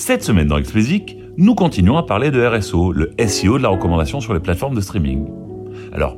Cette 0.00 0.22
semaine 0.22 0.46
dans 0.46 0.56
Explicit, 0.56 1.14
nous 1.36 1.54
continuons 1.54 1.98
à 1.98 2.02
parler 2.02 2.30
de 2.30 2.42
RSO, 2.42 2.90
le 2.90 3.12
SEO 3.28 3.58
de 3.58 3.62
la 3.62 3.68
recommandation 3.68 4.22
sur 4.22 4.32
les 4.32 4.40
plateformes 4.40 4.74
de 4.74 4.80
streaming. 4.80 5.26
Alors, 5.92 6.16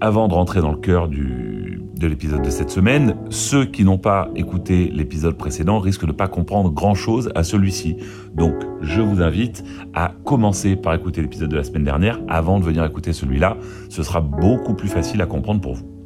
avant 0.00 0.28
de 0.28 0.34
rentrer 0.34 0.60
dans 0.60 0.70
le 0.70 0.78
cœur 0.78 1.08
du, 1.08 1.82
de 1.96 2.06
l'épisode 2.06 2.42
de 2.42 2.50
cette 2.50 2.70
semaine, 2.70 3.16
ceux 3.28 3.64
qui 3.64 3.82
n'ont 3.82 3.98
pas 3.98 4.30
écouté 4.36 4.92
l'épisode 4.94 5.36
précédent 5.36 5.80
risquent 5.80 6.02
de 6.02 6.12
ne 6.12 6.16
pas 6.16 6.28
comprendre 6.28 6.70
grand-chose 6.70 7.32
à 7.34 7.42
celui-ci. 7.42 7.96
Donc, 8.36 8.54
je 8.82 9.00
vous 9.00 9.20
invite 9.20 9.64
à 9.94 10.12
commencer 10.24 10.76
par 10.76 10.94
écouter 10.94 11.20
l'épisode 11.20 11.50
de 11.50 11.56
la 11.56 11.64
semaine 11.64 11.84
dernière 11.84 12.20
avant 12.28 12.60
de 12.60 12.64
venir 12.64 12.84
écouter 12.84 13.12
celui-là. 13.12 13.56
Ce 13.88 14.04
sera 14.04 14.20
beaucoup 14.20 14.74
plus 14.74 14.88
facile 14.88 15.20
à 15.22 15.26
comprendre 15.26 15.60
pour 15.60 15.74
vous. 15.74 15.97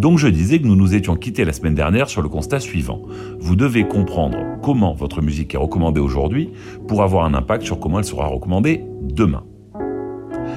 Donc 0.00 0.16
je 0.16 0.28
disais 0.28 0.58
que 0.58 0.66
nous 0.66 0.76
nous 0.76 0.94
étions 0.94 1.14
quittés 1.14 1.44
la 1.44 1.52
semaine 1.52 1.74
dernière 1.74 2.08
sur 2.08 2.22
le 2.22 2.30
constat 2.30 2.58
suivant. 2.58 3.02
Vous 3.38 3.54
devez 3.54 3.86
comprendre 3.86 4.38
comment 4.62 4.94
votre 4.94 5.20
musique 5.20 5.54
est 5.54 5.58
recommandée 5.58 6.00
aujourd'hui 6.00 6.48
pour 6.88 7.02
avoir 7.02 7.26
un 7.26 7.34
impact 7.34 7.64
sur 7.64 7.78
comment 7.78 7.98
elle 7.98 8.06
sera 8.06 8.26
recommandée 8.26 8.82
demain. 9.02 9.44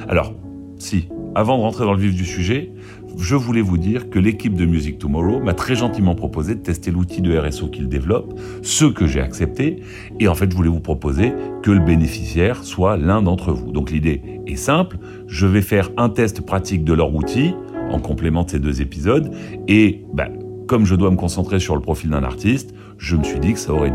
Alors, 0.07 0.33
si, 0.77 1.09
avant 1.35 1.57
de 1.57 1.63
rentrer 1.63 1.83
dans 1.83 1.91
le 1.91 1.99
vif 1.99 2.15
du 2.15 2.23
sujet, 2.23 2.71
je 3.17 3.35
voulais 3.35 3.61
vous 3.61 3.77
dire 3.77 4.09
que 4.09 4.17
l'équipe 4.17 4.55
de 4.55 4.65
Music 4.65 4.97
Tomorrow 4.97 5.41
m'a 5.41 5.53
très 5.53 5.75
gentiment 5.75 6.15
proposé 6.15 6.55
de 6.55 6.61
tester 6.61 6.89
l'outil 6.89 7.21
de 7.21 7.37
RSO 7.37 7.67
qu'ils 7.67 7.89
développent, 7.89 8.39
ce 8.61 8.85
que 8.85 9.07
j'ai 9.07 9.19
accepté, 9.19 9.81
et 10.21 10.29
en 10.29 10.35
fait 10.35 10.49
je 10.49 10.55
voulais 10.55 10.69
vous 10.69 10.79
proposer 10.79 11.33
que 11.63 11.71
le 11.71 11.81
bénéficiaire 11.81 12.63
soit 12.63 12.95
l'un 12.95 13.21
d'entre 13.21 13.51
vous. 13.51 13.73
Donc 13.73 13.91
l'idée 13.91 14.21
est 14.47 14.55
simple, 14.55 14.97
je 15.27 15.45
vais 15.47 15.61
faire 15.61 15.89
un 15.97 16.07
test 16.07 16.45
pratique 16.45 16.85
de 16.85 16.93
leur 16.93 17.13
outil, 17.13 17.53
en 17.93 17.99
complément 17.99 18.43
de 18.43 18.49
ces 18.49 18.59
deux 18.59 18.81
épisodes. 18.81 19.31
Et 19.67 20.03
bah, 20.13 20.27
comme 20.67 20.85
je 20.85 20.95
dois 20.95 21.11
me 21.11 21.15
concentrer 21.15 21.59
sur 21.59 21.75
le 21.75 21.81
profil 21.81 22.09
d'un 22.09 22.23
artiste, 22.23 22.73
je 22.97 23.15
me 23.15 23.23
suis 23.23 23.39
dit 23.39 23.53
que 23.53 23.59
ça 23.59 23.73
aurait, 23.73 23.91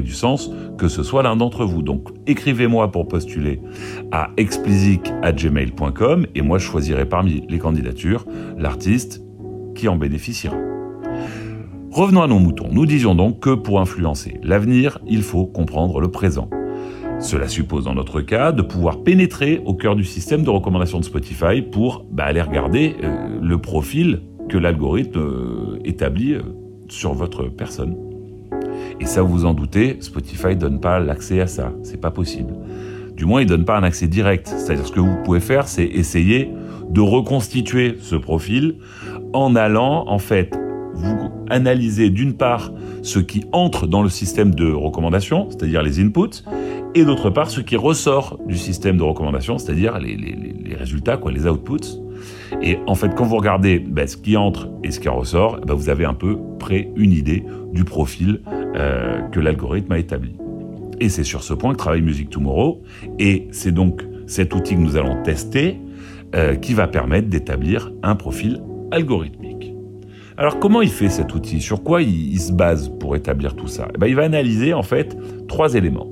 du 0.00 0.12
sens 0.12 0.50
que 0.78 0.88
ce 0.88 1.02
soit 1.02 1.22
l'un 1.22 1.36
d'entre 1.36 1.64
vous. 1.64 1.82
Donc 1.82 2.08
écrivez-moi 2.26 2.90
pour 2.90 3.06
postuler 3.06 3.60
à 4.10 4.30
explicit@gmail.com 4.36 6.26
et 6.34 6.42
moi 6.42 6.58
je 6.58 6.64
choisirai 6.64 7.06
parmi 7.06 7.44
les 7.48 7.58
candidatures 7.58 8.24
l'artiste 8.56 9.22
qui 9.74 9.88
en 9.88 9.96
bénéficiera. 9.96 10.56
Revenons 11.90 12.22
à 12.22 12.26
nos 12.26 12.38
moutons. 12.38 12.68
Nous 12.72 12.86
disions 12.86 13.14
donc 13.14 13.40
que 13.40 13.50
pour 13.50 13.80
influencer 13.80 14.40
l'avenir, 14.42 14.98
il 15.06 15.22
faut 15.22 15.44
comprendre 15.44 16.00
le 16.00 16.10
présent. 16.10 16.48
Cela 17.22 17.46
suppose 17.46 17.84
dans 17.84 17.94
notre 17.94 18.20
cas 18.20 18.50
de 18.50 18.62
pouvoir 18.62 19.04
pénétrer 19.04 19.62
au 19.64 19.74
cœur 19.74 19.94
du 19.94 20.02
système 20.04 20.42
de 20.42 20.50
recommandation 20.50 20.98
de 20.98 21.04
Spotify 21.04 21.62
pour 21.62 22.04
bah, 22.10 22.24
aller 22.24 22.42
regarder 22.42 22.96
euh, 23.04 23.38
le 23.40 23.58
profil 23.58 24.22
que 24.48 24.58
l'algorithme 24.58 25.20
euh, 25.20 25.78
établit 25.84 26.34
euh, 26.34 26.42
sur 26.88 27.14
votre 27.14 27.44
personne. 27.44 27.96
Et 29.00 29.06
ça, 29.06 29.22
vous 29.22 29.44
en 29.44 29.54
doutez, 29.54 29.98
Spotify 30.00 30.56
donne 30.56 30.80
pas 30.80 30.98
l'accès 30.98 31.40
à 31.40 31.46
ça. 31.46 31.72
C'est 31.84 32.00
pas 32.00 32.10
possible. 32.10 32.54
Du 33.16 33.24
moins, 33.24 33.40
il 33.40 33.46
donne 33.46 33.64
pas 33.64 33.78
un 33.78 33.84
accès 33.84 34.08
direct. 34.08 34.48
C'est-à-dire, 34.48 34.86
ce 34.86 34.92
que 34.92 35.00
vous 35.00 35.22
pouvez 35.24 35.40
faire, 35.40 35.68
c'est 35.68 35.84
essayer 35.84 36.50
de 36.90 37.00
reconstituer 37.00 37.98
ce 38.00 38.16
profil 38.16 38.78
en 39.32 39.54
allant, 39.54 40.08
en 40.08 40.18
fait, 40.18 40.58
vous 40.94 41.30
analyser 41.48 42.10
d'une 42.10 42.34
part 42.34 42.72
ce 43.02 43.18
qui 43.18 43.44
entre 43.52 43.86
dans 43.86 44.02
le 44.02 44.08
système 44.08 44.54
de 44.54 44.72
recommandation, 44.72 45.48
c'est-à-dire 45.50 45.82
les 45.82 46.00
inputs, 46.00 46.42
et 46.94 47.04
d'autre 47.04 47.30
part 47.30 47.50
ce 47.50 47.60
qui 47.60 47.76
ressort 47.76 48.38
du 48.46 48.56
système 48.56 48.96
de 48.96 49.02
recommandation, 49.02 49.58
c'est-à-dire 49.58 49.98
les, 49.98 50.74
résultats, 50.74 51.16
quoi, 51.16 51.32
les 51.32 51.46
outputs. 51.46 51.98
Et 52.62 52.78
en 52.86 52.94
fait, 52.94 53.14
quand 53.14 53.24
vous 53.24 53.36
regardez 53.36 53.78
ben, 53.78 54.06
ce 54.06 54.16
qui 54.16 54.36
entre 54.36 54.68
et 54.82 54.90
ce 54.90 55.00
qui 55.00 55.08
ressort, 55.08 55.60
ben, 55.60 55.74
vous 55.74 55.88
avez 55.88 56.04
un 56.04 56.14
peu 56.14 56.38
près 56.58 56.90
une 56.96 57.12
idée 57.12 57.44
du 57.72 57.84
profil 57.84 58.40
euh, 58.76 59.20
que 59.30 59.40
l'algorithme 59.40 59.92
a 59.92 59.98
établi. 59.98 60.34
Et 61.00 61.08
c'est 61.08 61.24
sur 61.24 61.42
ce 61.42 61.54
point 61.54 61.72
que 61.72 61.78
travaille 61.78 62.02
Music 62.02 62.30
Tomorrow. 62.30 62.82
Et 63.18 63.48
c'est 63.50 63.72
donc 63.72 64.04
cet 64.26 64.54
outil 64.54 64.74
que 64.74 64.80
nous 64.80 64.96
allons 64.96 65.22
tester 65.22 65.78
euh, 66.34 66.54
qui 66.54 66.74
va 66.74 66.86
permettre 66.86 67.28
d'établir 67.28 67.92
un 68.02 68.14
profil 68.14 68.62
algorithmique. 68.90 69.74
Alors 70.36 70.58
comment 70.58 70.80
il 70.80 70.90
fait 70.90 71.08
cet 71.08 71.34
outil? 71.34 71.60
Sur 71.60 71.82
quoi 71.82 72.02
il, 72.02 72.40
se 72.40 72.52
base 72.52 72.90
pour 73.00 73.16
établir 73.16 73.54
tout 73.54 73.68
ça? 73.68 73.88
Eh 73.94 73.98
ben, 73.98 74.06
Il 74.06 74.14
va 74.14 74.24
analyser 74.24 74.74
en 74.74 74.82
fait 74.82 75.16
trois 75.48 75.74
éléments. 75.74 76.11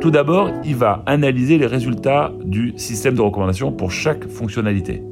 Tout 0.00 0.10
d'abord, 0.10 0.50
il 0.64 0.76
va 0.76 1.02
analyser 1.06 1.58
les 1.58 1.66
résultats 1.66 2.32
du 2.44 2.72
système 2.76 3.14
de 3.14 3.20
recommandation 3.20 3.72
pour 3.72 3.90
chaque 3.90 4.28
fonctionnalité. 4.28 5.02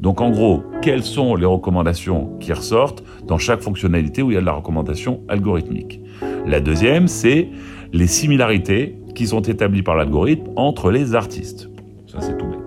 Donc 0.00 0.20
en 0.20 0.30
gros, 0.30 0.64
quelles 0.82 1.04
sont 1.04 1.36
les 1.36 1.46
recommandations 1.46 2.36
qui 2.40 2.52
ressortent 2.52 3.04
dans 3.26 3.38
chaque 3.38 3.60
fonctionnalité 3.60 4.20
où 4.20 4.30
il 4.30 4.34
y 4.34 4.36
a 4.36 4.40
de 4.40 4.46
la 4.46 4.52
recommandation 4.52 5.20
algorithmique. 5.28 6.00
La 6.44 6.60
deuxième, 6.60 7.06
c'est 7.06 7.48
les 7.92 8.08
similarités 8.08 8.96
qui 9.14 9.28
sont 9.28 9.42
établies 9.42 9.82
par 9.82 9.94
l'algorithme 9.94 10.50
entre 10.56 10.90
les 10.90 11.14
artistes. 11.14 11.68
Ça 12.08 12.20
c'est 12.20 12.36
tout 12.36 12.46
bête. 12.46 12.58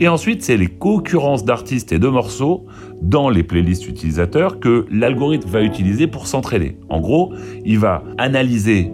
Et 0.00 0.08
ensuite, 0.08 0.42
c'est 0.42 0.56
les 0.56 0.66
concurrences 0.66 1.44
d'artistes 1.44 1.92
et 1.92 2.00
de 2.00 2.08
morceaux 2.08 2.66
dans 3.00 3.30
les 3.30 3.44
playlists 3.44 3.86
utilisateurs 3.86 4.58
que 4.58 4.86
l'algorithme 4.90 5.48
va 5.48 5.62
utiliser 5.62 6.08
pour 6.08 6.26
s'entraîner. 6.26 6.76
En 6.88 7.00
gros, 7.00 7.32
il 7.64 7.78
va 7.78 8.02
analyser 8.18 8.90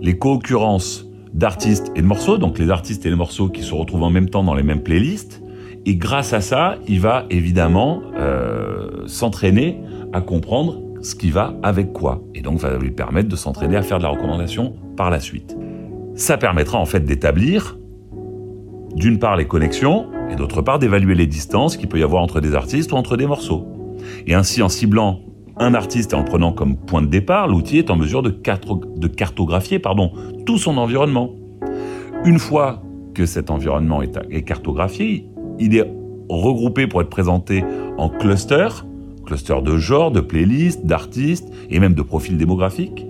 les 0.00 0.16
concurrences 0.16 1.08
d'artistes 1.34 1.92
et 1.96 2.02
de 2.02 2.06
morceaux, 2.06 2.38
donc 2.38 2.58
les 2.58 2.70
artistes 2.70 3.06
et 3.06 3.10
les 3.10 3.16
morceaux 3.16 3.48
qui 3.48 3.62
se 3.62 3.74
retrouvent 3.74 4.02
en 4.02 4.10
même 4.10 4.28
temps 4.28 4.44
dans 4.44 4.54
les 4.54 4.62
mêmes 4.62 4.82
playlists. 4.82 5.42
Et 5.84 5.96
grâce 5.96 6.32
à 6.32 6.40
ça, 6.40 6.76
il 6.86 7.00
va 7.00 7.26
évidemment 7.30 8.02
euh, 8.16 9.06
s'entraîner 9.06 9.80
à 10.12 10.20
comprendre 10.20 10.80
ce 11.00 11.14
qui 11.14 11.30
va 11.30 11.54
avec 11.62 11.92
quoi. 11.92 12.22
Et 12.34 12.40
donc, 12.40 12.58
va 12.58 12.78
lui 12.78 12.92
permettre 12.92 13.28
de 13.28 13.36
s'entraîner 13.36 13.76
à 13.76 13.82
faire 13.82 13.98
de 13.98 14.04
la 14.04 14.10
recommandation 14.10 14.74
par 14.96 15.10
la 15.10 15.18
suite. 15.18 15.56
Ça 16.14 16.36
permettra 16.36 16.78
en 16.78 16.84
fait 16.84 17.00
d'établir, 17.00 17.78
d'une 18.94 19.18
part, 19.18 19.36
les 19.36 19.46
connexions, 19.46 20.06
et 20.30 20.36
d'autre 20.36 20.62
part, 20.62 20.78
d'évaluer 20.78 21.14
les 21.14 21.26
distances 21.26 21.76
qu'il 21.76 21.88
peut 21.88 21.98
y 21.98 22.02
avoir 22.02 22.22
entre 22.22 22.40
des 22.40 22.54
artistes 22.54 22.92
ou 22.92 22.96
entre 22.96 23.16
des 23.16 23.26
morceaux. 23.26 23.66
Et 24.26 24.34
ainsi, 24.34 24.62
en 24.62 24.68
ciblant 24.68 25.20
un 25.58 25.74
artiste 25.74 26.14
en 26.14 26.24
prenant 26.24 26.52
comme 26.52 26.76
point 26.76 27.02
de 27.02 27.08
départ, 27.08 27.48
l'outil 27.48 27.78
est 27.78 27.90
en 27.90 27.96
mesure 27.96 28.22
de, 28.22 28.30
cartographier 29.08 29.78
pardon, 29.78 30.12
tout 30.46 30.58
son 30.58 30.78
environnement. 30.78 31.34
Une 32.24 32.38
fois 32.38 32.82
que 33.14 33.26
cet 33.26 33.50
environnement 33.50 34.02
est, 34.02 34.42
cartographié, 34.42 35.28
il 35.58 35.76
est 35.76 35.84
regroupé 36.28 36.86
pour 36.86 37.02
être 37.02 37.10
présenté 37.10 37.64
en 37.98 38.08
clusters, 38.08 38.86
clusters 39.26 39.62
de 39.62 39.76
genre, 39.76 40.10
de 40.10 40.20
playlists, 40.20 40.86
d'artistes 40.86 41.52
et 41.68 41.78
même 41.78 41.94
de 41.94 42.02
profils 42.02 42.36
démographiques. 42.36 43.06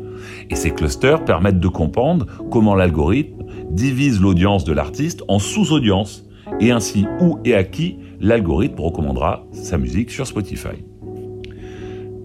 Et 0.51 0.57
ces 0.57 0.71
clusters 0.71 1.25
permettent 1.25 1.61
de 1.61 1.69
comprendre 1.69 2.27
comment 2.51 2.75
l'algorithme 2.75 3.45
divise 3.71 4.21
l'audience 4.21 4.65
de 4.65 4.73
l'artiste 4.73 5.23
en 5.29 5.39
sous-audiences 5.39 6.27
et 6.61 6.71
ainsi 6.71 7.07
où 7.21 7.39
et 7.45 7.55
à 7.55 7.65
qui 7.65 7.99
l'algorithme 8.21 8.81
recommandera 8.81 9.47
sa 9.53 9.79
musique 9.79 10.11
sur 10.11 10.27
Spotify. 10.27 10.85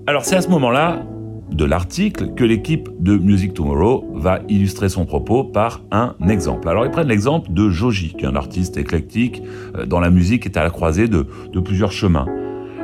Alors 0.07 0.23
c'est 0.23 0.37
à 0.37 0.41
ce 0.41 0.47
moment-là 0.47 1.03
de 1.51 1.65
l'article 1.65 2.33
que 2.33 2.45
l'équipe 2.45 2.89
de 2.97 3.17
Music 3.17 3.53
Tomorrow 3.53 4.05
va 4.15 4.39
illustrer 4.47 4.87
son 4.87 5.05
propos 5.05 5.43
par 5.43 5.81
un 5.91 6.15
exemple. 6.29 6.69
Alors 6.69 6.85
ils 6.85 6.91
prennent 6.91 7.09
l'exemple 7.09 7.51
de 7.51 7.69
Joji, 7.69 8.13
qui 8.17 8.23
est 8.23 8.27
un 8.29 8.37
artiste 8.37 8.77
éclectique 8.77 9.43
euh, 9.75 9.85
dont 9.85 9.99
la 9.99 10.09
musique 10.09 10.45
est 10.45 10.55
à 10.55 10.63
la 10.63 10.69
croisée 10.69 11.09
de, 11.09 11.23
plusieurs 11.59 11.91
chemins. 11.91 12.25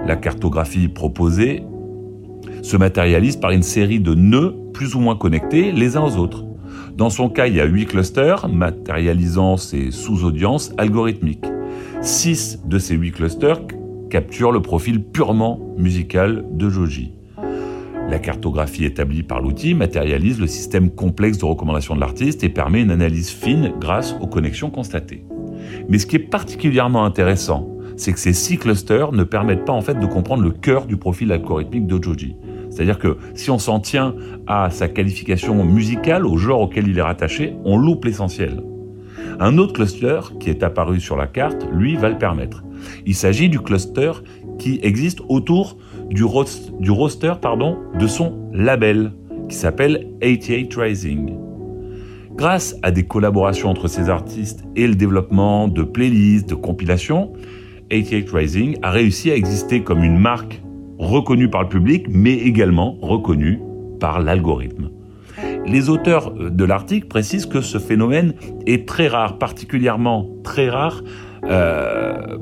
La 0.06 0.18
cartographie 0.18 0.90
proposée 0.90 1.64
se 2.62 2.76
matérialise 2.76 3.38
par 3.38 3.52
une 3.52 3.64
série 3.64 4.02
de 4.02 4.16
nœuds 4.16 4.58
plus 4.74 4.94
ou 4.94 5.00
moins 5.00 5.16
connectés 5.16 5.72
les 5.72 5.96
uns 5.96 6.04
aux 6.04 6.18
autres. 6.18 6.44
Dans 6.98 7.10
son 7.10 7.30
cas, 7.30 7.48
il 7.48 7.56
y 7.56 7.62
a 7.62 7.66
huit 7.66 7.86
clusters 7.86 8.50
matérialisant 8.50 9.56
ces 9.56 9.92
sous-audiences 9.92 10.74
algorithmiques. 10.78 11.46
Six 12.02 12.60
de 12.66 12.78
ces 12.80 12.96
huit 12.96 13.14
clusters 13.14 13.62
capture 14.14 14.52
le 14.52 14.62
profil 14.62 15.04
purement 15.04 15.60
musical 15.76 16.46
de 16.52 16.70
Joji. 16.70 17.14
La 18.12 18.20
cartographie 18.20 18.86
établie 18.86 19.24
par 19.24 19.42
l'outil 19.42 19.74
matérialise 19.74 20.40
le 20.40 20.46
système 20.46 20.92
complexe 20.92 21.40
de 21.40 21.46
recommandation 21.46 21.96
de 21.96 22.00
l'artiste 22.00 22.44
et 22.44 22.50
permet 22.50 22.84
une 22.84 22.92
analyse 22.92 23.32
fine 23.32 23.74
grâce 23.80 24.16
aux 24.22 24.28
connexions 24.28 24.70
constatées. 24.70 25.26
Mais 25.90 25.98
ce 25.98 26.06
qui 26.06 26.18
est 26.18 26.30
particulièrement 26.30 27.06
intéressant, 27.06 27.68
c'est 27.98 28.14
que 28.14 28.20
ces 28.20 28.34
six 28.34 28.60
clusters 28.60 29.14
ne 29.14 29.24
permettent 29.24 29.66
pas 29.66 29.74
en 29.74 29.82
fait 29.82 30.00
de 30.00 30.06
comprendre 30.06 30.44
le 30.44 30.52
cœur 30.52 30.86
du 30.86 30.98
profil 30.98 31.32
algorithmique 31.32 31.88
de 31.88 32.00
Joji. 32.00 32.36
C'est-à-dire 32.70 33.00
que 33.00 33.18
si 33.34 33.50
on 33.50 33.58
s'en 33.58 33.80
tient 33.80 34.14
à 34.46 34.70
sa 34.70 34.90
qualification 34.90 35.66
musicale, 35.66 36.28
au 36.28 36.38
genre 36.38 36.62
auquel 36.62 36.88
il 36.88 37.00
est 37.00 37.02
rattaché, 37.02 37.56
on 37.66 37.78
loupe 37.78 38.06
l'essentiel. 38.06 38.62
Un 39.40 39.58
autre 39.58 39.74
cluster 39.74 40.20
qui 40.40 40.50
est 40.50 40.64
apparu 40.64 41.00
sur 41.00 41.18
la 41.18 41.28
carte, 41.28 41.68
lui, 41.72 41.96
va 41.96 42.10
le 42.10 42.18
permettre. 42.18 42.64
Il 43.06 43.16
s'agit 43.16 43.50
du 43.50 43.60
cluster 43.60 44.12
qui 44.60 44.80
existe 44.84 45.20
autour 45.30 45.78
du, 46.10 46.24
roster 46.24 47.34
de 48.00 48.08
son 48.08 48.50
label, 48.54 49.14
qui 49.50 49.56
s'appelle 49.56 50.08
88 50.22 50.76
Rising. 50.76 51.34
Grâce 52.36 52.76
à 52.82 52.92
des 52.92 53.04
collaborations 53.04 53.70
entre 53.70 53.88
ces 53.88 54.10
artistes 54.10 54.64
et 54.76 54.88
le 54.88 54.96
développement 54.96 55.68
de 55.68 55.84
playlists, 55.84 56.50
de 56.50 56.56
compilations, 56.56 57.34
88 57.90 58.30
Rising 58.32 58.78
a 58.82 58.92
réussi 58.92 59.32
à 59.32 59.36
exister 59.36 59.84
comme 59.84 60.04
une 60.04 60.18
marque 60.18 60.62
reconnue 60.98 61.50
par 61.50 61.64
le 61.64 61.70
public, 61.70 62.08
mais 62.10 62.34
également 62.34 62.98
reconnue 63.02 63.60
par 64.00 64.20
l'algorithme. 64.20 64.90
Les 65.66 65.90
auteurs 65.90 66.32
de 66.32 66.64
l'article 66.66 67.08
précisent 67.08 67.46
que 67.46 67.62
ce 67.62 67.78
phénomène 67.78 68.34
est 68.66 68.88
très 68.88 69.08
rare, 69.08 69.38
particulièrement 69.38 70.28
très 70.44 70.70
rare, 70.70 71.04
euh, 71.46 72.38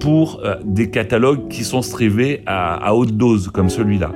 pour 0.00 0.40
euh, 0.44 0.56
des 0.64 0.90
catalogues 0.90 1.48
qui 1.48 1.64
sont 1.64 1.82
strivés 1.82 2.42
à, 2.46 2.94
haute 2.94 3.16
dose 3.16 3.48
comme 3.48 3.68
celui-là. 3.68 4.10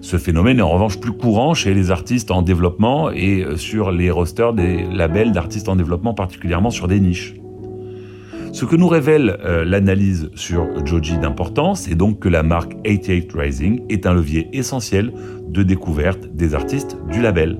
Ce 0.00 0.16
phénomène 0.16 0.58
est 0.58 0.62
en 0.62 0.70
revanche 0.70 0.98
plus 0.98 1.12
courant 1.12 1.54
chez 1.54 1.74
les 1.74 1.90
artistes 1.90 2.30
en 2.30 2.42
développement 2.42 3.10
et 3.10 3.42
euh, 3.42 3.56
sur 3.56 3.90
les 3.90 4.10
rosters 4.10 4.52
des 4.52 4.84
labels 4.92 5.32
d'artistes 5.32 5.68
en 5.68 5.76
développement, 5.76 6.14
particulièrement 6.14 6.70
sur 6.70 6.88
des 6.88 7.00
niches. 7.00 7.34
Ce 8.58 8.64
que 8.64 8.74
nous 8.74 8.88
révèle 8.88 9.38
euh, 9.44 9.64
l'analyse 9.64 10.32
sur 10.34 10.84
Joji 10.84 11.16
d'importance 11.16 11.86
est 11.86 11.94
donc 11.94 12.18
que 12.18 12.28
la 12.28 12.42
marque 12.42 12.72
88 12.82 13.32
Rising 13.32 13.82
est 13.88 14.04
un 14.04 14.14
levier 14.14 14.48
essentiel 14.52 15.12
de 15.46 15.62
découverte 15.62 16.26
des 16.34 16.56
artistes 16.56 16.96
du 17.08 17.22
label. 17.22 17.56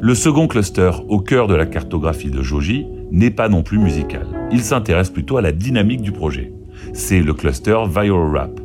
Le 0.00 0.14
second 0.14 0.46
cluster 0.46 0.92
au 1.08 1.18
cœur 1.18 1.48
de 1.48 1.56
la 1.56 1.66
cartographie 1.66 2.30
de 2.30 2.44
Joji 2.44 2.86
n'est 3.10 3.32
pas 3.32 3.48
non 3.48 3.64
plus 3.64 3.78
musical. 3.78 4.28
Il 4.52 4.60
s'intéresse 4.60 5.10
plutôt 5.10 5.36
à 5.36 5.42
la 5.42 5.50
dynamique 5.50 6.02
du 6.02 6.12
projet. 6.12 6.52
C'est 6.92 7.20
le 7.20 7.34
cluster 7.34 7.82
Viral 7.88 8.36
Rap. 8.36 8.60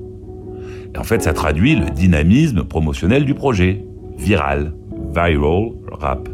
En 0.96 1.04
fait, 1.04 1.24
ça 1.24 1.34
traduit 1.34 1.76
le 1.76 1.90
dynamisme 1.90 2.64
promotionnel 2.64 3.26
du 3.26 3.34
projet. 3.34 3.84
Viral, 4.20 4.72
Viral 5.16 5.72
Rap. 6.00 6.30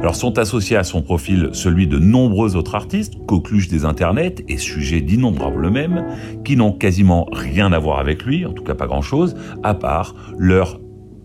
Alors 0.00 0.16
sont 0.16 0.38
associés 0.38 0.78
à 0.78 0.84
son 0.84 1.02
profil 1.02 1.50
celui 1.52 1.86
de 1.86 1.98
nombreux 1.98 2.56
autres 2.56 2.74
artistes, 2.74 3.14
coqueluches 3.26 3.68
des 3.68 3.84
internets 3.84 4.36
et 4.48 4.56
sujets 4.56 5.02
d'innombrables 5.02 5.68
mêmes, 5.70 6.06
qui 6.42 6.56
n'ont 6.56 6.72
quasiment 6.72 7.28
rien 7.32 7.70
à 7.72 7.78
voir 7.78 7.98
avec 7.98 8.24
lui, 8.24 8.46
en 8.46 8.54
tout 8.54 8.64
cas 8.64 8.74
pas 8.74 8.86
grand-chose, 8.86 9.36
à 9.62 9.74
part 9.74 10.14
leur 10.38 10.80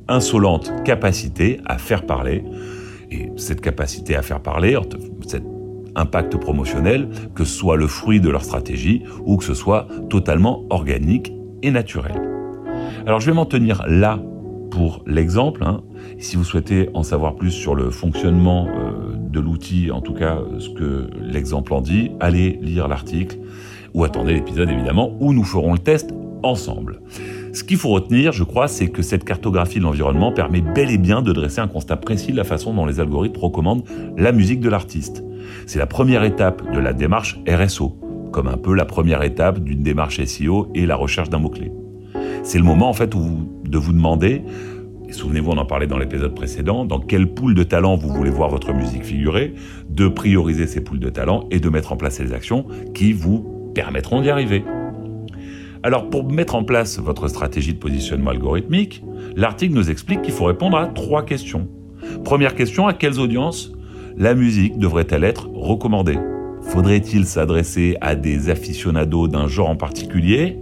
insolente 0.09 0.73
capacité 0.83 1.61
à 1.65 1.77
faire 1.77 2.05
parler. 2.05 2.43
Et 3.11 3.31
cette 3.37 3.61
capacité 3.61 4.13
à 4.17 4.21
faire 4.21 4.41
parler, 4.41 4.77
cet 5.25 5.43
impact 5.95 6.35
promotionnel, 6.35 7.07
que 7.33 7.45
ce 7.45 7.57
soit 7.57 7.77
le 7.77 7.87
fruit 7.87 8.19
de 8.19 8.29
leur 8.29 8.43
stratégie 8.43 9.03
ou 9.23 9.37
que 9.37 9.45
ce 9.45 9.53
soit 9.53 9.87
totalement 10.09 10.65
organique 10.69 11.31
et 11.63 11.71
naturel. 11.71 12.21
Alors 13.07 13.21
je 13.21 13.27
vais 13.27 13.35
m'en 13.35 13.45
tenir 13.45 13.83
là 13.87 14.19
pour 14.75 15.03
l'exemple. 15.07 15.63
Hein. 15.63 15.83
Si 16.19 16.35
vous 16.35 16.43
souhaitez 16.43 16.89
en 16.93 17.01
savoir 17.01 17.35
plus 17.35 17.51
sur 17.51 17.75
le 17.75 17.91
fonctionnement 17.91 18.67
euh, 18.67 19.15
de 19.17 19.39
l'outil, 19.39 19.89
en 19.89 20.01
tout 20.01 20.13
cas 20.13 20.39
ce 20.59 20.67
que 20.69 21.09
l'exemple 21.17 21.73
en 21.73 21.79
dit, 21.79 22.11
allez 22.19 22.59
lire 22.61 22.89
l'article 22.89 23.37
ou 23.93 24.03
attendez 24.03 24.33
l'épisode 24.33 24.69
évidemment 24.69 25.15
où 25.21 25.31
nous 25.31 25.45
ferons 25.45 25.71
le 25.71 25.79
test 25.79 26.13
ensemble. 26.43 26.99
Ce 27.53 27.63
qu'il 27.63 27.77
faut 27.77 27.91
retenir, 27.91 28.33
je 28.33 28.43
crois, 28.43 28.67
c'est 28.67 28.89
que 28.89 29.01
cette 29.01 29.23
cartographie 29.23 29.79
de 29.79 29.85
l'environnement 29.85 30.33
permet 30.33 30.59
bel 30.59 30.91
et 30.91 30.97
bien 30.97 31.21
de 31.21 31.31
dresser 31.31 31.61
un 31.61 31.69
constat 31.69 31.95
précis 31.95 32.33
de 32.33 32.37
la 32.37 32.43
façon 32.43 32.73
dont 32.73 32.85
les 32.85 32.99
algorithmes 32.99 33.39
recommandent 33.39 33.85
la 34.17 34.33
musique 34.33 34.59
de 34.59 34.67
l'artiste. 34.67 35.23
C'est 35.67 35.79
la 35.79 35.87
première 35.87 36.25
étape 36.25 36.69
de 36.73 36.79
la 36.79 36.91
démarche 36.91 37.39
RSO, 37.47 37.97
comme 38.33 38.47
un 38.47 38.57
peu 38.57 38.73
la 38.75 38.83
première 38.83 39.23
étape 39.23 39.59
d'une 39.59 39.83
démarche 39.83 40.21
SEO 40.21 40.69
et 40.75 40.85
la 40.85 40.97
recherche 40.97 41.29
d'un 41.29 41.39
mot-clé. 41.39 41.71
C'est 42.43 42.57
le 42.57 42.65
moment 42.65 42.89
en 42.89 42.93
fait 42.93 43.15
où 43.15 43.54
de 43.69 43.77
vous 43.77 43.93
demander, 43.93 44.41
et 45.07 45.13
souvenez-vous 45.13 45.51
on 45.51 45.57
en 45.57 45.65
parlait 45.65 45.87
dans 45.87 45.97
l'épisode 45.97 46.33
précédent, 46.33 46.85
dans 46.85 46.99
quelle 46.99 47.33
pool 47.33 47.53
de 47.53 47.63
talents 47.63 47.95
vous 47.95 48.09
voulez 48.09 48.29
voir 48.29 48.49
votre 48.49 48.73
musique 48.73 49.03
figurer, 49.03 49.53
de 49.89 50.07
prioriser 50.07 50.67
ces 50.67 50.81
poules 50.81 50.99
de 50.99 51.09
talents 51.09 51.47
et 51.51 51.59
de 51.59 51.69
mettre 51.69 51.91
en 51.91 51.97
place 51.97 52.19
les 52.19 52.33
actions 52.33 52.65
qui 52.93 53.13
vous 53.13 53.71
permettront 53.73 54.21
d'y 54.21 54.29
arriver. 54.29 54.63
Alors 55.83 56.09
pour 56.09 56.31
mettre 56.31 56.55
en 56.55 56.63
place 56.63 56.97
votre 56.97 57.27
stratégie 57.27 57.73
de 57.73 57.79
positionnement 57.79 58.31
algorithmique, 58.31 59.03
l'article 59.35 59.75
nous 59.75 59.91
explique 59.91 60.23
qu'il 60.23 60.33
faut 60.33 60.45
répondre 60.45 60.77
à 60.77 60.87
trois 60.87 61.23
questions. 61.23 61.67
Première 62.23 62.55
question, 62.55 62.87
à 62.87 62.93
quelles 62.93 63.19
audiences 63.19 63.71
la 64.17 64.33
musique 64.33 64.79
devrait-elle 64.79 65.23
être 65.23 65.49
recommandée? 65.53 66.17
Faudrait-il 66.61 67.25
s'adresser 67.25 67.97
à 68.01 68.15
des 68.15 68.49
aficionados 68.49 69.27
d'un 69.27 69.47
genre 69.47 69.69
en 69.69 69.75
particulier? 69.75 70.57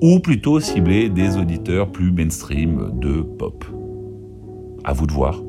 Ou 0.00 0.20
plutôt 0.20 0.60
cibler 0.60 1.08
des 1.08 1.36
auditeurs 1.36 1.90
plus 1.90 2.12
mainstream 2.12 2.90
de 3.00 3.20
pop 3.20 3.64
À 4.84 4.92
vous 4.92 5.06
de 5.06 5.12
voir. 5.12 5.40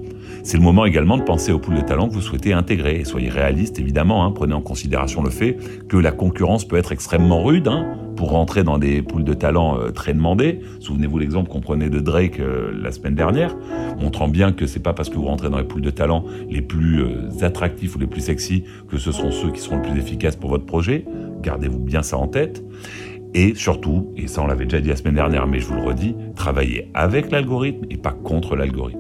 C'est 0.44 0.58
le 0.58 0.64
moment 0.64 0.86
également 0.86 1.18
de 1.18 1.24
penser 1.24 1.52
au 1.52 1.60
pool 1.60 1.76
de 1.76 1.82
talents 1.82 2.08
que 2.08 2.14
vous 2.14 2.22
souhaitez 2.22 2.54
intégrer. 2.54 3.04
Soyez 3.04 3.30
réaliste, 3.30 3.78
évidemment, 3.78 4.26
hein, 4.26 4.32
prenez 4.32 4.54
en 4.54 4.62
considération 4.62 5.22
le 5.22 5.30
fait 5.30 5.58
que 5.88 5.98
la 5.98 6.12
concurrence 6.12 6.66
peut 6.66 6.78
être 6.78 6.92
extrêmement 6.92 7.44
rude 7.44 7.68
hein, 7.68 7.98
pour 8.16 8.32
rentrer 8.32 8.64
dans 8.64 8.78
des 8.78 9.02
pools 9.02 9.24
de 9.24 9.34
talents 9.34 9.78
euh, 9.78 9.92
très 9.92 10.14
demandés. 10.14 10.62
Souvenez-vous 10.80 11.20
l'exemple 11.20 11.50
qu'on 11.50 11.60
prenait 11.60 11.90
de 11.90 12.00
Drake 12.00 12.40
euh, 12.40 12.72
la 12.82 12.92
semaine 12.92 13.16
dernière, 13.16 13.56
montrant 14.00 14.28
bien 14.28 14.52
que 14.54 14.66
c'est 14.66 14.80
pas 14.80 14.94
parce 14.94 15.10
que 15.10 15.16
vous 15.16 15.26
rentrez 15.26 15.50
dans 15.50 15.58
les 15.58 15.66
pools 15.66 15.82
de 15.82 15.90
talents 15.90 16.24
les 16.50 16.62
plus 16.62 17.02
euh, 17.02 17.30
attractifs 17.42 17.96
ou 17.96 18.00
les 18.00 18.08
plus 18.08 18.22
sexy 18.22 18.64
que 18.88 18.98
ce 18.98 19.12
sont 19.12 19.32
ceux 19.32 19.52
qui 19.52 19.60
seront 19.60 19.78
le 19.78 19.84
plus 19.84 20.00
efficaces 20.00 20.36
pour 20.36 20.50
votre 20.50 20.66
projet. 20.66 21.06
Gardez-vous 21.42 21.80
bien 21.80 22.02
ça 22.02 22.18
en 22.18 22.28
tête. 22.28 22.64
Et 23.34 23.54
surtout, 23.56 24.12
et 24.18 24.28
ça 24.28 24.42
on 24.42 24.48
l'avait 24.48 24.66
déjà 24.66 24.82
dit 24.82 24.90
la 24.90 24.96
semaine 24.96 25.16
dernière, 25.16 25.46
mais 25.48 25.60
je 25.60 25.68
vous 25.68 25.76
le 25.76 25.82
redis, 25.82 26.16
travaillez 26.36 26.90
avec 26.94 27.32
l'algorithme 27.32 27.86
et 27.90 27.98
pas 27.98 28.12
contre 28.12 28.56
l'algorithme. 28.56 29.00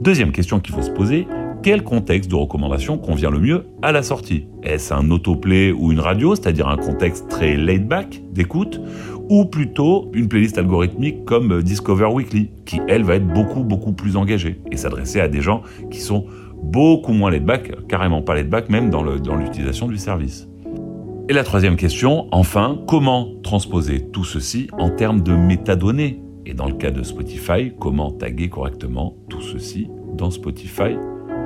Deuxième 0.00 0.32
question 0.32 0.60
qu'il 0.60 0.74
faut 0.74 0.82
se 0.82 0.90
poser, 0.90 1.26
quel 1.62 1.82
contexte 1.82 2.30
de 2.30 2.36
recommandation 2.36 2.98
convient 2.98 3.30
le 3.30 3.40
mieux 3.40 3.66
à 3.82 3.90
la 3.90 4.02
sortie? 4.02 4.46
Est-ce 4.62 4.94
un 4.94 5.10
autoplay 5.10 5.72
ou 5.72 5.90
une 5.90 5.98
radio, 5.98 6.34
c'est-à-dire 6.34 6.68
un 6.68 6.76
contexte 6.76 7.28
très 7.28 7.56
laid-back 7.56 8.22
d'écoute, 8.32 8.80
ou 9.28 9.44
plutôt 9.44 10.08
une 10.14 10.28
playlist 10.28 10.56
algorithmique 10.56 11.24
comme 11.24 11.62
Discover 11.62 12.06
Weekly, 12.06 12.50
qui 12.64 12.80
elle 12.88 13.02
va 13.02 13.16
être 13.16 13.26
beaucoup 13.26 13.64
beaucoup 13.64 13.92
plus 13.92 14.16
engagée 14.16 14.60
et 14.70 14.76
s'adresser 14.76 15.20
à 15.20 15.28
des 15.28 15.40
gens 15.40 15.62
qui 15.90 16.00
sont 16.00 16.26
beaucoup 16.62 17.12
moins 17.12 17.30
laid-back, 17.30 17.86
carrément 17.88 18.22
pas 18.22 18.34
laid-back 18.34 18.70
même 18.70 18.88
dans 18.88 19.02
l'utilisation 19.02 19.88
du 19.88 19.98
service? 19.98 20.48
Et 21.30 21.34
la 21.34 21.44
troisième 21.44 21.76
question, 21.76 22.26
enfin, 22.32 22.80
comment 22.88 23.28
transposer 23.42 24.00
tout 24.00 24.24
ceci 24.24 24.68
en 24.78 24.88
termes 24.88 25.20
de 25.20 25.34
métadonnées? 25.34 26.22
Et 26.46 26.54
dans 26.54 26.64
le 26.64 26.72
cas 26.72 26.90
de 26.90 27.02
Spotify, 27.02 27.70
comment 27.78 28.10
taguer 28.10 28.48
correctement 28.48 29.14
tout 29.28 29.42
ceci 29.42 29.88
dans 30.14 30.30
Spotify 30.30 30.96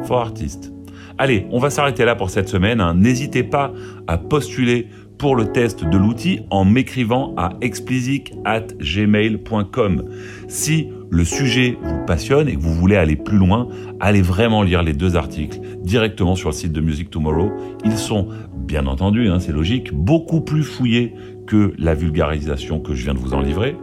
for 0.05 0.21
Artists? 0.21 0.73
Allez, 1.19 1.49
on 1.51 1.59
va 1.59 1.69
s'arrêter 1.69 2.05
là 2.05 2.15
pour 2.15 2.31
cette 2.31 2.49
semaine. 2.49 2.81
Hein. 2.81 2.95
N'hésitez 2.95 3.43
pas 3.43 3.73
à 4.07 4.19
postuler 4.19 4.87
pour 5.23 5.37
le 5.37 5.53
test 5.53 5.85
de 5.85 5.97
l'outil 5.97 6.41
en 6.51 6.65
m'écrivant 6.65 7.33
à 7.37 7.51
explicit@gmail.com. 7.61 10.05
Si 10.49 10.89
le 11.11 11.25
sujet 11.25 11.79
vous 11.81 12.05
passionne 12.05 12.49
et 12.49 12.57
que 12.57 12.61
vous 12.61 12.75
voulez 12.75 12.97
aller 12.97 13.15
plus 13.15 13.37
loin, 13.37 13.69
allez 14.01 14.21
vraiment 14.21 14.65
lire 14.65 14.83
les 14.83 14.95
deux 14.95 15.15
articles 15.15 15.61
directement 15.85 16.35
sur 16.35 16.49
le 16.49 16.55
site 16.55 16.73
de 16.73 16.81
Music 16.81 17.09
Tomorrow. 17.09 17.53
Ils 17.85 17.99
sont, 17.99 18.31
bien 18.67 18.89
entendu, 18.89 19.29
hein, 19.29 19.39
c'est 19.39 19.53
logique, 19.53 19.95
beaucoup 19.95 20.41
plus 20.41 20.65
fouillés 20.65 21.15
que 21.47 21.73
la 21.79 21.95
vulgarisation 21.95 22.81
que 22.81 22.95
je 22.95 23.05
viens 23.05 23.15
de 23.15 23.19
vous 23.19 23.35
en 23.35 23.41
livrer. 23.41 23.77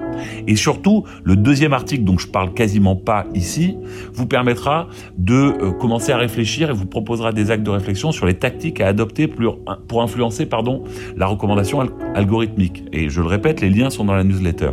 Et 0.48 0.56
surtout, 0.56 1.04
le 1.24 1.36
deuxième 1.36 1.74
article 1.74 2.04
dont 2.04 2.18
je 2.18 2.28
parle 2.28 2.54
quasiment 2.54 2.96
pas 2.96 3.26
ici 3.34 3.78
vous 4.14 4.26
permettra 4.26 4.88
de 5.18 5.34
euh, 5.34 5.72
commencer 5.72 6.12
à 6.12 6.18
réfléchir 6.18 6.70
et 6.70 6.74
vous 6.74 6.86
proposera 6.86 7.32
des 7.32 7.52
actes 7.52 7.64
de 7.64 7.70
réflexion 7.70 8.12
sur 8.12 8.26
les 8.26 8.36
tactiques 8.36 8.82
à 8.82 8.88
adopter 8.88 9.28
pour 9.28 10.02
influencer 10.02 10.46
pardon, 10.46 10.84
la 11.16 11.28
recommandation 11.28 11.82
algorithmique. 12.16 12.84
Et 12.92 13.10
je 13.10 13.22
le 13.22 13.28
répète, 13.28 13.62
les 13.62 13.70
liens 13.70 13.90
sont 13.90 14.06
dans 14.06 14.16
la 14.16 14.24
newsletter. 14.24 14.72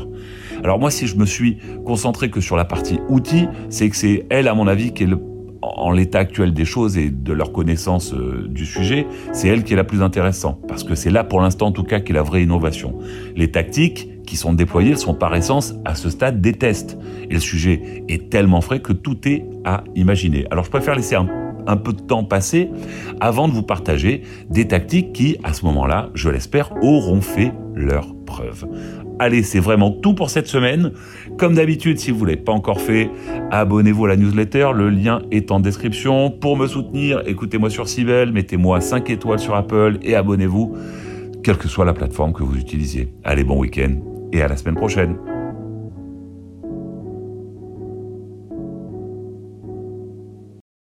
Alors 0.63 0.79
moi, 0.79 0.91
si 0.91 1.07
je 1.07 1.17
me 1.17 1.27
suis 1.27 1.59
concentré 1.85 2.31
que 2.31 2.41
sur 2.41 2.57
la 2.57 2.65
partie 2.65 2.99
outils, 3.09 3.47
c'est 3.69 3.89
que 3.89 3.97
c'est 3.97 4.27
elle, 4.31 4.49
à 4.49 4.55
mon 4.55 4.67
avis, 4.67 4.93
qui 4.93 5.05
est 5.05 5.07
le 5.07 5.19
en 5.77 5.91
l'état 5.91 6.19
actuel 6.21 6.53
des 6.53 6.65
choses 6.65 6.97
et 6.97 7.11
de 7.11 7.33
leur 7.33 7.53
connaissance 7.53 8.13
euh, 8.13 8.47
du 8.49 8.65
sujet, 8.65 9.07
c'est 9.33 9.49
elle 9.49 9.65
qui 9.65 9.73
est 9.73 9.77
la 9.77 9.85
plus 9.85 10.03
intéressante, 10.03 10.61
parce 10.69 10.85
que 10.85 10.95
c'est 10.95 11.11
là 11.11 11.25
pour 11.25 11.41
l'instant 11.41 11.67
en 11.69 11.73
tout 11.73 11.85
cas 11.85 12.01
qui 12.01 12.13
est 12.13 12.15
la 12.15 12.23
vraie 12.23 12.43
innovation. 12.43 12.99
Les 13.35 13.51
tactiques 13.51 14.09
qui 14.27 14.37
sont 14.37 14.53
déployées 14.53 14.97
sont 14.97 15.15
par 15.15 15.35
essence 15.35 15.75
à 15.85 15.95
ce 15.95 16.11
stade 16.11 16.41
des 16.41 16.53
tests, 16.53 16.99
et 17.31 17.35
le 17.35 17.41
sujet 17.41 18.05
est 18.09 18.31
tellement 18.31 18.61
frais 18.61 18.81
que 18.81 18.93
tout 18.93 19.29
est 19.29 19.45
à 19.65 19.85
imaginer. 19.95 20.47
Alors 20.51 20.65
je 20.65 20.71
préfère 20.71 20.95
laisser 20.95 21.17
un, 21.17 21.29
un 21.67 21.77
peu 21.77 21.93
de 21.93 22.01
temps 22.01 22.25
passer 22.25 22.71
avant 23.21 23.49
de 23.49 23.53
vous 23.53 23.63
partager 23.63 24.23
des 24.51 24.69
tactiques 24.69 25.13
qui, 25.13 25.37
à 25.43 25.53
ce 25.53 25.65
moment-là, 25.67 26.11
je 26.15 26.29
l'espère, 26.29 26.73
auront 26.83 27.21
fait 27.21 27.53
leur 27.75 28.15
preuve. 28.25 28.67
Allez, 29.19 29.43
c'est 29.43 29.61
vraiment 29.61 29.91
tout 29.91 30.15
pour 30.15 30.29
cette 30.29 30.47
semaine. 30.47 30.93
Comme 31.39 31.55
d'habitude, 31.55 31.99
si 31.99 32.11
vous 32.11 32.25
ne 32.25 32.31
l'avez 32.31 32.43
pas 32.43 32.53
encore 32.53 32.81
fait, 32.81 33.11
abonnez-vous 33.51 34.05
à 34.05 34.09
la 34.09 34.17
newsletter. 34.17 34.71
Le 34.75 34.91
lien 34.91 35.23
est 35.31 35.51
en 35.51 35.61
description. 35.61 36.31
Pour 36.31 36.57
me 36.57 36.67
soutenir, 36.67 37.23
écoutez-moi 37.27 37.71
sur 37.71 37.89
Sibel, 37.89 38.33
mettez-moi 38.33 38.81
5 38.81 39.09
étoiles 39.09 39.39
sur 39.39 39.55
Apple 39.55 39.99
et 40.03 40.15
abonnez-vous, 40.15 40.77
quelle 41.43 41.57
que 41.57 41.69
soit 41.69 41.87
la 41.87 41.95
plateforme 41.95 42.35
que 42.35 42.43
vous 42.43 42.57
utilisiez. 42.57 43.09
Allez, 43.25 43.45
bon 43.45 43.59
week-end 43.59 43.95
et 44.33 44.43
à 44.43 44.49
la 44.49 44.57
semaine 44.57 44.75
prochaine. 44.75 45.17